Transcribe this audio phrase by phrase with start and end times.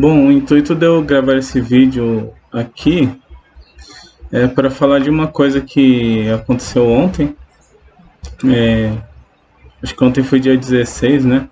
[0.00, 3.10] Bom, o intuito de eu gravar esse vídeo aqui
[4.30, 7.34] é para falar de uma coisa que aconteceu ontem.
[8.46, 8.92] É,
[9.82, 11.48] acho que ontem foi dia 16, né?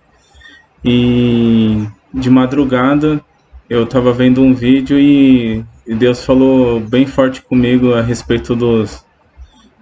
[0.84, 3.20] E de madrugada
[3.68, 9.04] eu estava vendo um vídeo e Deus falou bem forte comigo a respeito dos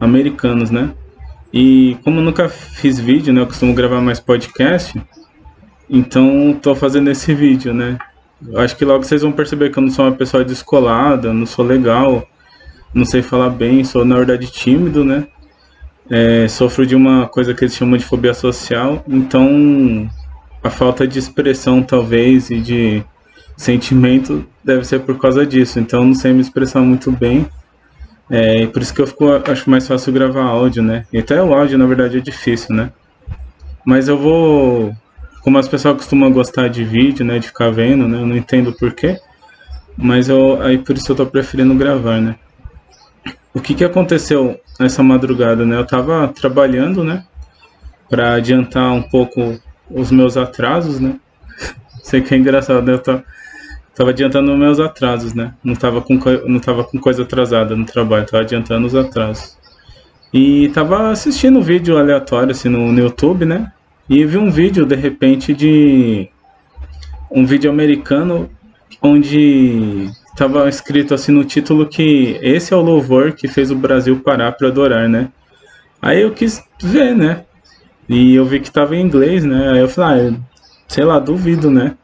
[0.01, 0.91] americanos, né?
[1.53, 3.43] E como eu nunca fiz vídeo, né?
[3.43, 4.99] Eu costumo gravar mais podcast,
[5.87, 7.99] então tô fazendo esse vídeo, né?
[8.57, 11.65] Acho que logo vocês vão perceber que eu não sou uma pessoa descolada, não sou
[11.65, 12.27] legal,
[12.93, 15.27] não sei falar bem, sou na verdade tímido, né?
[16.11, 20.11] É, sofro de uma coisa que eles chamam de fobia social, então
[20.62, 23.02] a falta de expressão talvez e de
[23.57, 25.79] sentimento deve ser por causa disso.
[25.79, 27.47] Então não sei me expressar muito bem.
[28.30, 31.07] É, e por isso que eu fico, acho mais fácil gravar áudio, né?
[31.13, 32.91] E até o áudio na verdade é difícil, né?
[33.85, 34.95] Mas eu vou
[35.45, 38.73] como as pessoas costumam gostar de vídeo, né, de ficar vendo, né, eu não entendo
[38.73, 39.21] porquê,
[39.95, 42.37] mas eu, aí por isso eu tô preferindo gravar, né.
[43.52, 47.27] O que que aconteceu nessa madrugada, né, eu tava trabalhando, né,
[48.09, 49.60] para adiantar um pouco
[49.91, 51.21] os meus atrasos, né,
[52.02, 53.21] sei que é engraçado, né, eu tô,
[53.95, 58.24] tava adiantando meus atrasos, né, não tava com, não tava com coisa atrasada no trabalho,
[58.24, 59.59] tava adiantando os atrasos.
[60.33, 63.74] E tava assistindo um vídeo aleatório, assim, no, no YouTube, né,
[64.09, 66.28] e vi um vídeo, de repente, de
[67.31, 68.50] um vídeo americano
[69.00, 74.21] onde estava escrito assim no título que esse é o louvor que fez o Brasil
[74.21, 75.31] parar para adorar, né?
[76.03, 77.44] Aí eu quis ver, né?
[78.09, 79.71] E eu vi que estava em inglês, né?
[79.72, 80.41] Aí eu falei, ah,
[80.87, 81.97] sei lá, duvido, né?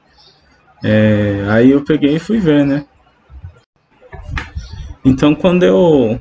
[0.83, 2.85] É, aí eu peguei e fui ver, né?
[5.05, 6.21] Então quando eu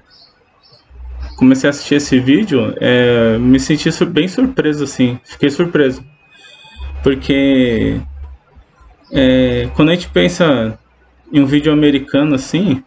[1.40, 5.18] comecei a assistir esse vídeo, é, me senti bem surpreso, assim.
[5.24, 6.04] Fiquei surpreso.
[7.02, 7.96] Porque
[9.12, 10.78] é, quando a gente pensa
[11.32, 12.84] em um vídeo americano assim,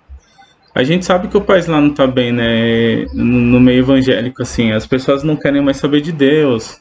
[0.74, 3.06] a gente sabe que o país lá não tá bem, né?
[3.14, 4.72] No, meio evangélico, assim.
[4.72, 6.80] As pessoas não querem mais saber de Deus.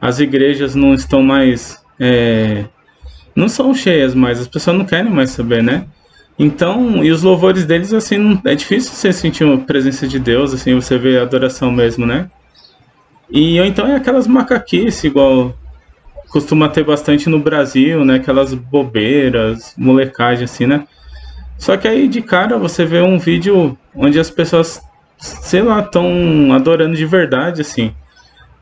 [0.00, 1.82] As igrejas não estão mais.
[1.98, 2.64] É,
[3.34, 5.86] não são cheias mais, as pessoas não querem mais saber, né?
[6.38, 10.74] Então, e os louvores deles, assim, é difícil você sentir a presença de Deus, assim,
[10.74, 12.30] você vê a adoração mesmo, né?
[13.30, 15.54] E ou então é aquelas macaquices, igual
[16.28, 18.16] costuma ter bastante no Brasil, né?
[18.16, 20.86] Aquelas bobeiras, molecagem, assim, né?
[21.58, 24.80] Só que aí de cara você vê um vídeo onde as pessoas,
[25.16, 27.94] sei lá, estão adorando de verdade, assim.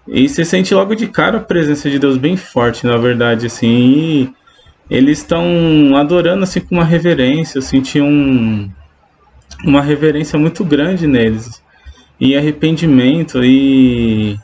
[0.07, 3.67] E você sente logo de cara a presença de Deus bem forte, na verdade, assim.
[3.67, 4.35] E
[4.91, 8.71] eles estão adorando assim com uma reverência, eu senti um,
[9.65, 11.63] uma reverência muito grande neles
[12.21, 14.39] e arrependimento e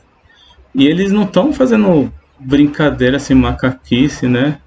[0.73, 4.59] e eles não estão fazendo brincadeira assim macaquice, né?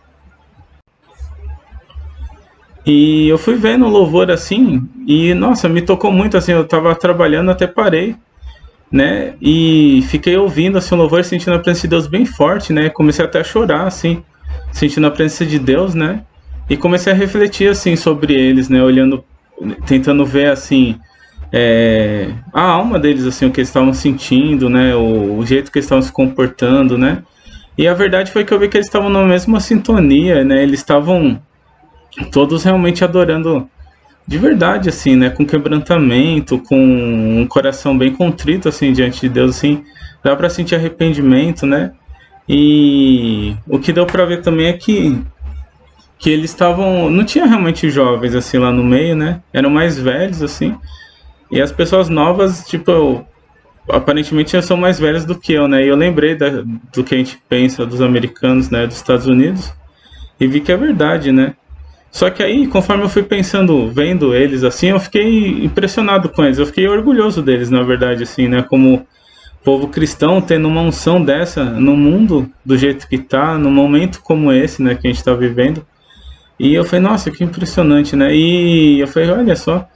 [2.87, 6.95] E eu fui vendo o louvor assim e nossa, me tocou muito assim, eu tava
[6.95, 8.15] trabalhando até parei,
[8.93, 9.35] né?
[9.41, 12.91] E fiquei ouvindo assim o louvor, sentindo a presença de Deus bem forte, né?
[12.91, 14.23] Comecei até a chorar assim
[14.75, 16.23] sentindo a presença de Deus, né?
[16.69, 18.83] E comecei a refletir assim sobre eles, né?
[18.83, 19.25] Olhando,
[19.87, 20.99] tentando ver assim
[21.53, 24.95] é, a alma deles, assim, o que eles estavam sentindo, né?
[24.97, 27.23] O, o, jeito que eles estavam se comportando, né?
[27.79, 30.61] E a verdade foi que eu vi que eles estavam na mesma sintonia, né?
[30.65, 31.41] Eles estavam
[32.33, 33.69] todos realmente adorando
[34.27, 35.31] de verdade, assim, né?
[35.31, 39.85] Com quebrantamento, com um coração bem contrito, assim, diante de Deus, assim.
[40.25, 41.93] Dá para sentir arrependimento, né?
[42.49, 45.23] E o que deu para ver também é que
[46.19, 49.43] que eles estavam, não tinha realmente jovens assim lá no meio, né?
[49.53, 50.75] Eram mais velhos assim.
[51.51, 53.27] E as pessoas novas, tipo,
[53.89, 55.85] aparentemente são mais velhas do que eu, né?
[55.85, 56.63] E eu lembrei da,
[56.93, 59.73] do que a gente pensa dos americanos, né, dos Estados Unidos,
[60.41, 61.55] e vi que é verdade, né?
[62.11, 66.59] Só que aí, conforme eu fui pensando, vendo eles assim, eu fiquei impressionado com eles,
[66.59, 68.63] eu fiquei orgulhoso deles, na verdade, assim, né?
[68.63, 69.07] Como
[69.65, 74.53] povo cristão tendo uma unção dessa no mundo do jeito que tá, num momento como
[74.53, 75.85] esse, né, que a gente está vivendo.
[76.59, 78.35] E eu falei, nossa, que impressionante, né?
[78.35, 79.89] E eu falei, olha só.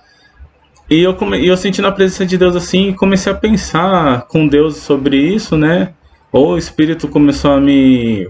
[0.91, 1.47] E eu, come...
[1.47, 5.57] eu senti na presença de Deus assim e comecei a pensar com Deus sobre isso,
[5.57, 5.93] né?
[6.33, 8.29] Ou o Espírito começou a me.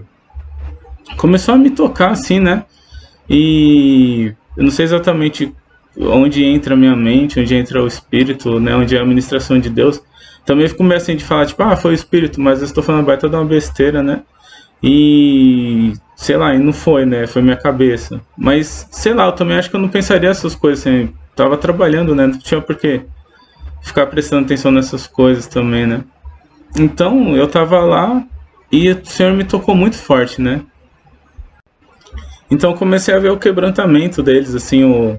[1.17, 2.65] começou a me tocar assim, né?
[3.29, 5.53] E eu não sei exatamente
[5.97, 8.75] onde entra a minha mente, onde entra o Espírito, né?
[8.75, 10.01] Onde é a administração de Deus.
[10.49, 13.05] Também fico meio assim de falar, tipo, ah, foi o espírito, mas eu estou falando
[13.05, 14.23] baita de uma besteira, né?
[14.81, 17.27] E sei lá, e não foi, né?
[17.27, 18.19] Foi minha cabeça.
[18.35, 21.13] Mas, sei lá, eu também acho que eu não pensaria essas coisas assim.
[21.35, 22.25] Tava trabalhando, né?
[22.25, 23.03] Não tinha por que
[23.83, 26.03] ficar prestando atenção nessas coisas também, né?
[26.79, 28.23] Então, eu tava lá
[28.71, 30.63] e o Senhor me tocou muito forte, né?
[32.49, 35.15] Então comecei a ver o quebrantamento deles, assim, o,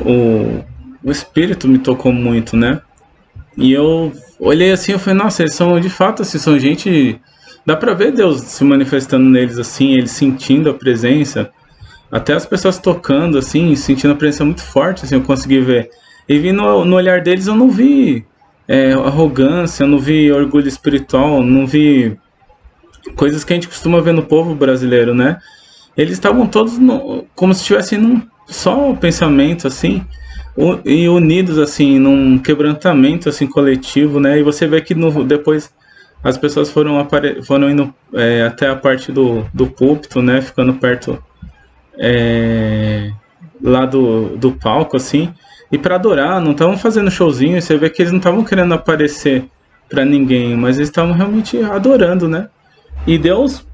[0.00, 0.64] o,
[1.04, 2.80] o espírito me tocou muito, né?
[3.56, 7.20] E eu olhei assim, eu falei, nossa, eles são de fato assim, são gente.
[7.64, 11.50] Dá pra ver Deus se manifestando neles assim, eles sentindo a presença.
[12.10, 15.90] Até as pessoas tocando, assim, sentindo a presença muito forte, assim, eu consegui ver.
[16.28, 18.24] E vi no, no olhar deles, eu não vi
[18.68, 22.16] é, arrogância, eu não vi orgulho espiritual, não vi
[23.16, 25.38] coisas que a gente costuma ver no povo brasileiro, né?
[25.96, 30.04] Eles estavam todos no, como se estivessem num só pensamento, assim,
[30.84, 34.38] e unidos, assim, num quebrantamento, assim, coletivo, né?
[34.38, 35.72] E você vê que no, depois
[36.22, 40.40] as pessoas foram, apare, foram indo é, até a parte do, do púlpito, né?
[40.40, 41.22] Ficando perto
[41.98, 43.10] é,
[43.62, 45.32] lá do, do palco, assim,
[45.72, 49.44] e para adorar, não estavam fazendo showzinho, você vê que eles não estavam querendo aparecer
[49.88, 52.48] para ninguém, mas eles estavam realmente adorando, né?
[53.06, 53.66] E Deus,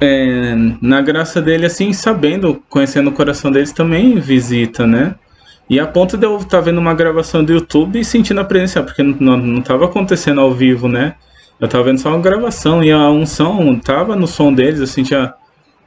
[0.00, 5.14] é, na graça dele, assim, sabendo, conhecendo o coração deles, também visita, né?
[5.70, 8.44] E a ponto de eu estar tá vendo uma gravação do YouTube e sentindo a
[8.44, 11.14] presença, porque não estava acontecendo ao vivo, né?
[11.60, 15.32] Eu estava vendo só uma gravação e a unção estava no som deles, eu sentia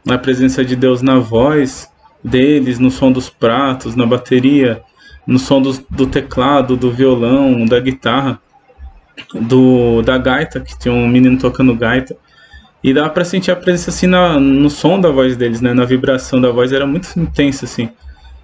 [0.10, 1.92] a presença de Deus na voz
[2.24, 4.82] deles, no som dos pratos, na bateria,
[5.28, 8.40] no som do, do teclado, do violão, da guitarra,
[9.34, 12.16] do da gaita, que tinha um menino tocando gaita.
[12.82, 15.74] E dá para sentir a presença assim na, no som da voz deles, né?
[15.74, 17.90] Na vibração da voz era muito intensa assim.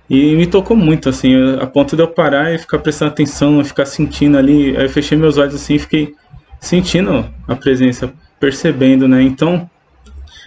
[0.10, 3.86] E me tocou muito assim, a ponto de eu parar e ficar prestando atenção, ficar
[3.86, 4.76] sentindo ali.
[4.76, 6.16] Aí eu fechei meus olhos assim e fiquei
[6.60, 9.22] sentindo a presença, percebendo, né?
[9.22, 9.70] Então,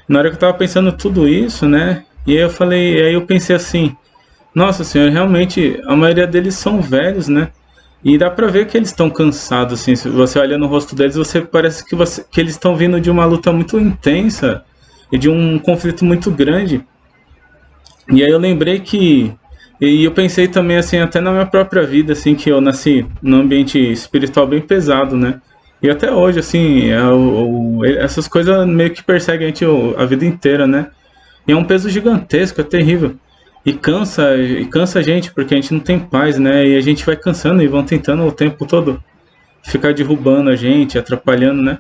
[0.09, 2.05] na hora que eu tava pensando tudo isso, né?
[2.26, 3.97] E aí eu falei, aí eu pensei assim,
[4.55, 7.50] nossa senhora, realmente a maioria deles são velhos, né?
[8.05, 9.94] E dá pra ver que eles estão cansados, assim.
[9.94, 13.11] Se você olha no rosto deles, você parece que, você, que eles estão vindo de
[13.11, 14.65] uma luta muito intensa
[15.11, 16.85] e de um conflito muito grande.
[18.12, 19.32] E aí eu lembrei que.
[19.84, 23.40] E eu pensei também, assim, até na minha própria vida, assim, que eu nasci num
[23.40, 25.40] ambiente espiritual bem pesado, né?
[25.82, 29.64] E até hoje, assim, é o, essas coisas meio que perseguem a gente
[29.99, 30.87] a vida inteira, né?
[31.49, 33.17] E é um peso gigantesco, é terrível.
[33.67, 36.64] E cansa, e cansa a gente, porque a gente não tem paz, né?
[36.64, 39.02] E a gente vai cansando e vão tentando o tempo todo
[39.64, 41.79] ficar derrubando a gente, atrapalhando, né?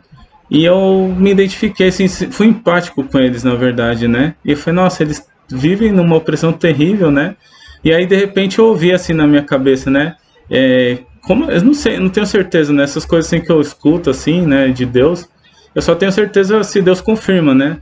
[0.50, 4.34] E eu me identifiquei, assim, fui empático com eles, na verdade, né?
[4.44, 7.36] E foi, nossa, eles vivem numa opressão terrível, né?
[7.84, 10.16] E aí, de repente, eu ouvi assim na minha cabeça, né?
[10.50, 12.84] É, como, eu não sei, não tenho certeza, né?
[12.84, 15.28] Essas coisas assim que eu escuto, assim, né, de Deus,
[15.74, 17.78] eu só tenho certeza se Deus confirma, né?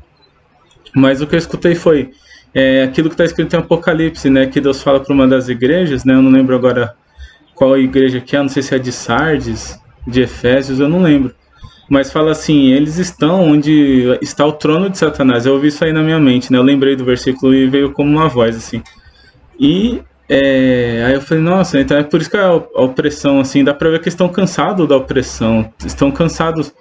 [0.95, 2.11] Mas o que eu escutei foi
[2.55, 4.47] é, aquilo que está escrito em Apocalipse, né?
[4.47, 6.15] Que Deus fala para uma das igrejas, né?
[6.15, 6.95] Eu não lembro agora
[7.55, 11.35] qual igreja que é, não sei se é de Sardes, de Efésios, eu não lembro.
[11.89, 15.45] Mas fala assim, eles estão onde está o trono de Satanás.
[15.45, 16.59] Eu ouvi isso aí na minha mente, né?
[16.59, 18.81] Eu lembrei do versículo e veio como uma voz, assim.
[19.61, 23.75] E é, aí eu falei, nossa, então é por isso que a opressão, assim, dá
[23.75, 26.73] pra ver que estão cansados da opressão, estão cansados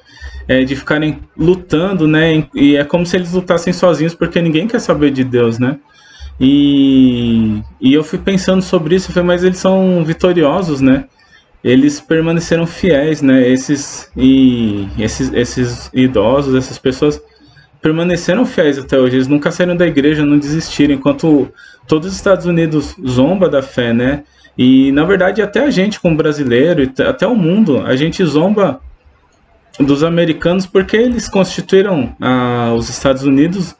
[0.47, 2.45] é, de ficarem lutando, né?
[2.55, 5.77] E é como se eles lutassem sozinhos, porque ninguém quer saber de Deus, né?
[6.39, 11.05] E, e eu fui pensando sobre isso, falei, mas eles são vitoriosos, né?
[11.63, 13.49] Eles permaneceram fiéis, né?
[13.49, 17.19] Esses, e, esses, esses idosos, essas pessoas
[17.81, 19.15] permaneceram fiéis até hoje.
[19.15, 21.49] Eles nunca saíram da igreja, não desistiram, enquanto
[21.87, 24.23] todos os Estados Unidos zomba da fé, né?
[24.57, 28.81] E na verdade até a gente como brasileiro, até o mundo, a gente zomba
[29.79, 33.75] dos americanos porque eles constituíram ah, os Estados Unidos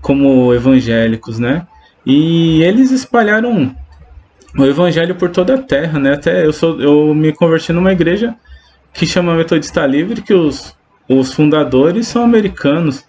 [0.00, 1.66] como evangélicos, né?
[2.04, 3.74] E eles espalharam
[4.58, 6.14] o evangelho por toda a terra, né?
[6.14, 8.34] Até eu sou eu me converti numa igreja
[8.92, 10.76] que chama Metodista Livre, que os,
[11.08, 13.04] os fundadores são americanos.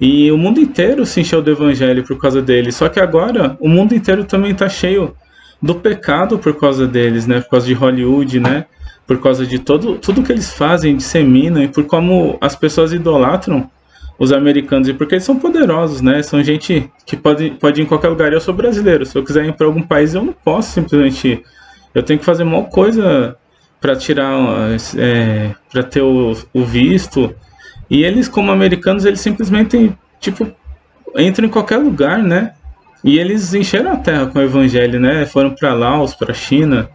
[0.00, 2.76] E o mundo inteiro se encheu do evangelho por causa deles.
[2.76, 5.14] Só que agora o mundo inteiro também está cheio
[5.62, 7.40] do pecado por causa deles, né?
[7.40, 8.66] Por causa de Hollywood, né?
[9.06, 13.70] por causa de todo, tudo que eles fazem, disseminam e por como as pessoas idolatram
[14.18, 16.22] os americanos e porque eles são poderosos, né?
[16.22, 18.32] São gente que pode, pode ir em qualquer lugar.
[18.32, 21.28] Eu sou brasileiro, se eu quiser ir para algum país, eu não posso simplesmente.
[21.28, 21.42] Ir.
[21.94, 23.36] Eu tenho que fazer mal coisa
[23.80, 24.32] para tirar,
[24.96, 27.34] é, para ter o, o visto.
[27.88, 30.50] E eles, como americanos, eles simplesmente, tipo,
[31.16, 32.52] entram em qualquer lugar, né?
[33.02, 35.26] E eles encheram a terra com o evangelho, né?
[35.26, 36.88] Foram para Laos, para China,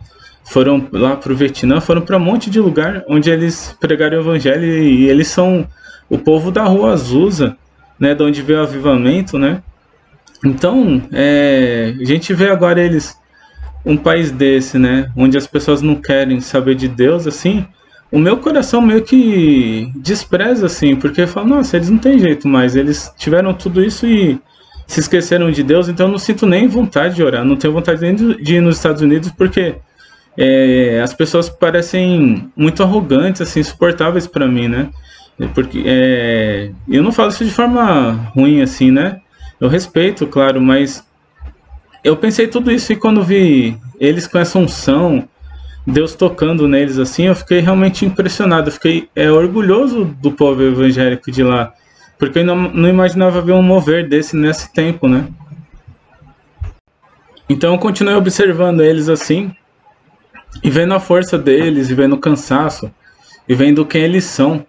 [0.44, 4.22] foram lá para o Vietnã, foram para um monte de lugar onde eles pregaram o
[4.22, 5.68] evangelho e eles são
[6.10, 7.56] o povo da rua Azusa,
[8.00, 9.62] né, de onde veio o avivamento, né?
[10.44, 13.16] Então, é, a gente vê agora eles
[13.86, 17.66] um país desse, né, onde as pessoas não querem saber de Deus, assim,
[18.12, 22.76] o meu coração meio que despreza, assim, porque fala, nossa, eles não têm jeito mais,
[22.76, 24.40] eles tiveram tudo isso e
[24.88, 28.02] se esqueceram de Deus, então eu não sinto nem vontade de orar, não tenho vontade
[28.02, 29.76] nem de ir nos Estados Unidos, porque
[30.36, 34.90] é, as pessoas parecem muito arrogantes, assim, insuportáveis para mim, né?
[35.54, 39.20] Porque é, eu não falo isso de forma ruim, assim, né?
[39.60, 41.06] Eu respeito, claro, mas
[42.04, 45.28] eu pensei tudo isso e quando vi eles com essa unção,
[45.90, 48.70] Deus tocando neles assim, eu fiquei realmente impressionado.
[48.70, 51.74] Eu fiquei é, orgulhoso do povo evangélico de lá,
[52.18, 55.28] porque eu não, não imaginava ver um mover desse nesse tempo, né?
[57.50, 59.52] Então eu continuei observando eles assim,
[60.64, 62.92] e vendo a força deles, e vendo o cansaço,
[63.48, 64.66] e vendo quem eles são.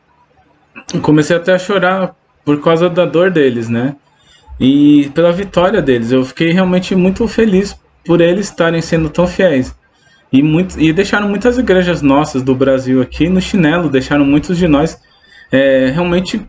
[1.03, 3.97] comecei até a chorar por causa da dor deles, né?
[4.59, 6.11] E pela vitória deles.
[6.11, 9.75] Eu fiquei realmente muito feliz por eles estarem sendo tão fiéis.
[10.33, 14.69] E, muito, e deixaram muitas igrejas nossas do Brasil aqui no chinelo, deixaram muitos de
[14.69, 15.01] nós
[15.51, 16.41] é, realmente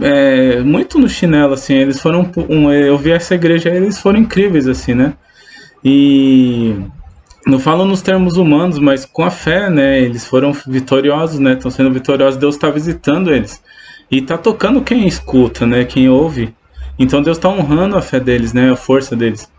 [0.00, 4.66] é, muito no chinelo, assim, eles foram, um, eu vi essa igreja, eles foram incríveis,
[4.66, 5.14] assim, né,
[5.84, 6.74] e
[7.48, 9.98] não falo nos termos humanos, mas com a fé, né?
[9.98, 11.54] Eles foram vitoriosos, né?
[11.54, 12.38] Estão sendo vitoriosos.
[12.38, 13.62] Deus está visitando eles
[14.10, 15.84] e está tocando quem escuta, né?
[15.84, 16.54] Quem ouve.
[16.98, 18.70] Então Deus está honrando a fé deles, né?
[18.70, 19.50] A força deles.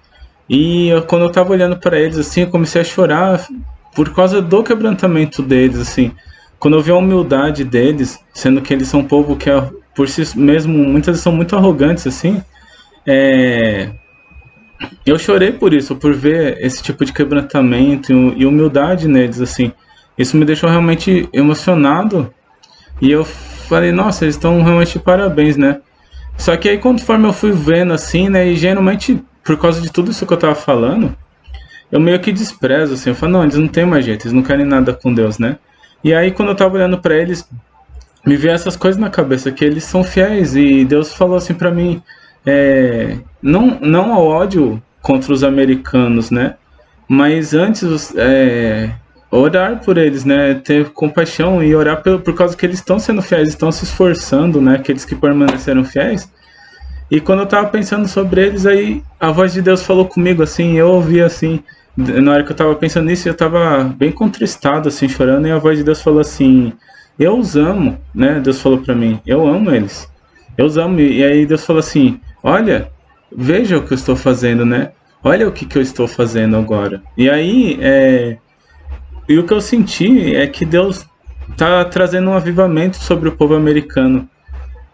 [0.49, 3.47] E eu, quando eu estava olhando para eles assim, eu comecei a chorar
[3.95, 6.11] por causa do quebrantamento deles, assim.
[6.57, 10.09] Quando eu vi a humildade deles, sendo que eles são um povo que é, por
[10.09, 12.41] si mesmo muitas vezes são muito arrogantes assim,
[13.05, 13.91] é,
[15.05, 19.71] eu chorei por isso, por ver esse tipo de quebrantamento e humildade neles, assim.
[20.17, 22.33] Isso me deixou realmente emocionado.
[23.01, 25.79] E eu falei, nossa, eles estão realmente parabéns, né?
[26.37, 28.47] Só que aí, conforme eu fui vendo, assim, né?
[28.47, 31.17] E geralmente, por causa de tudo isso que eu tava falando,
[31.91, 33.09] eu meio que desprezo, assim.
[33.09, 35.57] Eu falo, não, eles não têm mais jeito, eles não querem nada com Deus, né?
[36.03, 37.49] E aí, quando eu tava olhando para eles,
[38.23, 40.55] me veio essas coisas na cabeça, que eles são fiéis.
[40.55, 41.99] E Deus falou assim para mim,
[42.45, 46.53] é, não, não ao ódio contra os americanos, né?
[47.07, 48.91] Mas antes, é,
[49.31, 50.53] orar por eles, né?
[50.63, 54.61] Ter compaixão e orar por, por causa que eles estão sendo fiéis, estão se esforçando,
[54.61, 54.75] né?
[54.75, 56.31] Aqueles que permaneceram fiéis.
[57.11, 60.77] E quando eu tava pensando sobre eles, aí a voz de Deus falou comigo, assim,
[60.77, 61.63] eu ouvi assim,
[61.97, 65.57] na hora que eu tava pensando nisso, eu tava bem contristado, assim, chorando, e a
[65.57, 66.71] voz de Deus falou assim,
[67.17, 68.39] eu os amo, né?
[68.39, 70.07] Deus falou para mim, eu amo eles,
[70.57, 70.99] eu os amo.
[70.99, 72.91] E aí Deus falou assim, olha,
[73.35, 74.91] veja o que eu estou fazendo, né?
[75.23, 77.01] Olha o que, que eu estou fazendo agora.
[77.17, 78.37] E aí, é,
[79.27, 81.05] e o que eu senti é que Deus
[81.49, 84.29] está trazendo um avivamento sobre o povo americano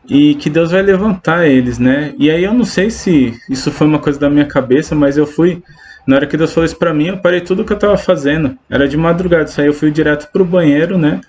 [0.07, 2.13] e que Deus vai levantar eles, né?
[2.17, 5.25] E aí eu não sei se isso foi uma coisa da minha cabeça, mas eu
[5.25, 5.63] fui
[6.05, 8.57] na hora que Deus falou isso para mim, eu parei tudo que eu estava fazendo.
[8.69, 11.19] Era de madrugada, isso aí eu fui direto pro banheiro, né?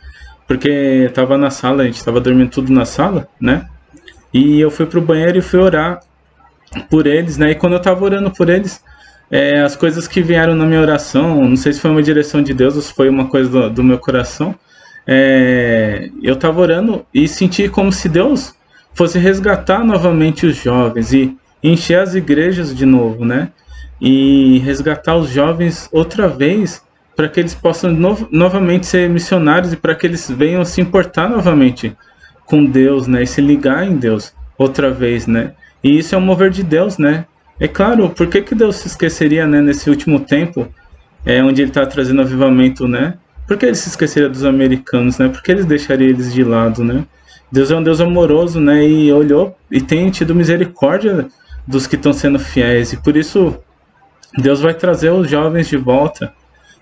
[0.46, 3.66] Porque tava na sala, a gente estava dormindo tudo na sala, né?
[4.32, 6.00] E eu fui pro banheiro e fui orar
[6.90, 7.52] por eles, né?
[7.52, 8.82] E quando eu estava orando por eles,
[9.30, 12.52] é, as coisas que vieram na minha oração, não sei se foi uma direção de
[12.52, 14.54] Deus ou se foi uma coisa do, do meu coração,
[15.06, 18.55] é, eu estava orando e senti como se Deus
[18.96, 23.50] fosse resgatar novamente os jovens e encher as igrejas de novo, né?
[24.00, 26.82] E resgatar os jovens outra vez
[27.14, 31.28] para que eles possam no, novamente ser missionários e para que eles venham se importar
[31.28, 31.94] novamente
[32.46, 33.22] com Deus, né?
[33.22, 35.52] E se ligar em Deus outra vez, né?
[35.84, 37.26] E isso é um mover de Deus, né?
[37.60, 40.68] É claro, por que, que Deus se esqueceria, né, nesse último tempo,
[41.24, 43.14] é, onde ele está trazendo avivamento, né?
[43.46, 45.28] Por que ele se esqueceria dos americanos, né?
[45.28, 47.04] Por que ele deixaria eles de lado, né?
[47.50, 48.86] Deus é um Deus amoroso, né?
[48.86, 51.28] E olhou e tem tido misericórdia
[51.66, 52.92] dos que estão sendo fiéis.
[52.92, 53.56] E por isso
[54.36, 56.32] Deus vai trazer os jovens de volta,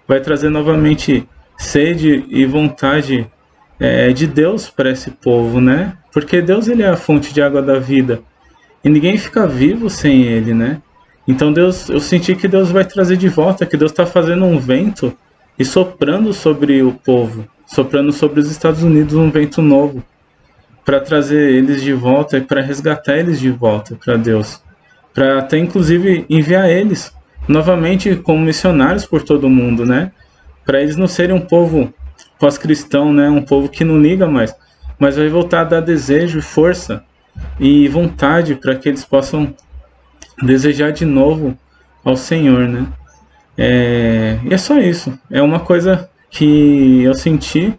[0.07, 3.31] vai trazer novamente sede e vontade
[3.79, 5.97] é, de Deus para esse povo, né?
[6.13, 8.23] Porque Deus ele é a fonte de água da vida.
[8.83, 10.81] E ninguém fica vivo sem ele, né?
[11.27, 14.59] Então Deus, eu senti que Deus vai trazer de volta, que Deus está fazendo um
[14.59, 15.17] vento
[15.59, 20.03] e soprando sobre o povo, soprando sobre os Estados Unidos um vento novo,
[20.85, 24.63] para trazer eles de volta e para resgatar eles de volta para Deus,
[25.15, 27.13] para até inclusive enviar eles
[27.49, 30.13] novamente como missionários por todo o mundo, né?
[30.65, 31.93] Para eles não serem um povo
[32.39, 33.29] pós-cristão, né?
[33.29, 34.55] Um povo que não liga mais,
[34.99, 37.03] mas vai voltar a dar desejo força
[37.59, 39.55] e vontade para que eles possam
[40.43, 41.57] desejar de novo
[42.05, 42.87] ao Senhor, né?
[43.57, 45.17] É, e é só isso.
[45.31, 47.73] É uma coisa que eu senti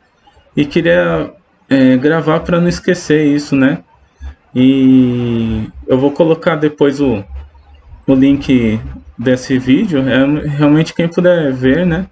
[0.56, 1.32] e queria
[1.70, 3.80] é, gravar para não esquecer isso, né?
[4.54, 7.24] E eu vou colocar depois o,
[8.08, 8.80] o link
[9.18, 10.00] desse vídeo.
[10.08, 12.08] É realmente quem puder ver, né?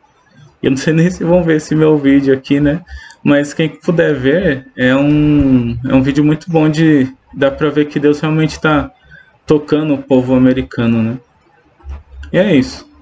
[0.61, 2.81] Eu não sei nem se vão ver esse meu vídeo aqui, né?
[3.23, 7.85] Mas quem puder ver, é um, é um vídeo muito bom de, dá para ver
[7.85, 8.91] que Deus realmente está
[9.45, 11.17] tocando o povo americano, né?
[12.31, 12.92] E é isso.